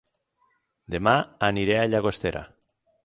Dema 0.95 1.13
aniré 1.49 1.77
a 1.83 1.85
Llagostera 1.91 2.43